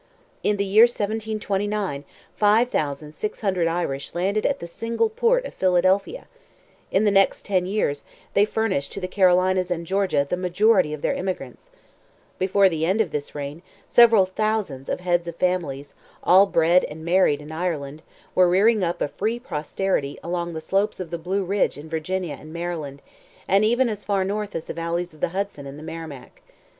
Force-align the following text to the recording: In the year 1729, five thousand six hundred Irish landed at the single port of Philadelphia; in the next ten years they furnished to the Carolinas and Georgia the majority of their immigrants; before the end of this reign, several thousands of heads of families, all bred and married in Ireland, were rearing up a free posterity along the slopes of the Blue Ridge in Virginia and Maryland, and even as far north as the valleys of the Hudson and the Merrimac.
In 0.41 0.57
the 0.57 0.65
year 0.65 0.85
1729, 0.85 2.05
five 2.35 2.69
thousand 2.71 3.13
six 3.13 3.41
hundred 3.41 3.67
Irish 3.67 4.15
landed 4.15 4.47
at 4.47 4.57
the 4.57 4.65
single 4.65 5.09
port 5.11 5.45
of 5.45 5.53
Philadelphia; 5.53 6.25
in 6.89 7.03
the 7.03 7.11
next 7.11 7.45
ten 7.45 7.67
years 7.67 8.01
they 8.33 8.43
furnished 8.43 8.93
to 8.93 8.99
the 8.99 9.07
Carolinas 9.07 9.69
and 9.69 9.85
Georgia 9.85 10.25
the 10.27 10.35
majority 10.35 10.91
of 10.91 11.03
their 11.03 11.13
immigrants; 11.13 11.69
before 12.39 12.67
the 12.67 12.83
end 12.83 12.99
of 12.99 13.11
this 13.11 13.35
reign, 13.35 13.61
several 13.87 14.25
thousands 14.25 14.89
of 14.89 15.01
heads 15.01 15.27
of 15.27 15.35
families, 15.35 15.93
all 16.23 16.47
bred 16.47 16.83
and 16.85 17.05
married 17.05 17.39
in 17.39 17.51
Ireland, 17.51 18.01
were 18.33 18.49
rearing 18.49 18.83
up 18.83 19.01
a 19.03 19.07
free 19.07 19.37
posterity 19.39 20.17
along 20.23 20.53
the 20.55 20.61
slopes 20.61 20.99
of 20.99 21.11
the 21.11 21.19
Blue 21.19 21.43
Ridge 21.43 21.77
in 21.77 21.87
Virginia 21.87 22.35
and 22.41 22.51
Maryland, 22.51 23.03
and 23.47 23.63
even 23.63 23.87
as 23.87 24.03
far 24.03 24.23
north 24.25 24.55
as 24.55 24.65
the 24.65 24.73
valleys 24.73 25.13
of 25.13 25.19
the 25.19 25.29
Hudson 25.29 25.67
and 25.67 25.77
the 25.77 25.83
Merrimac. 25.83 26.41